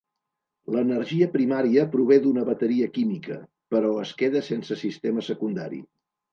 [0.75, 3.39] L'energia primària prové d'una bateria química,
[3.77, 5.85] però es queda sense sistema secundari.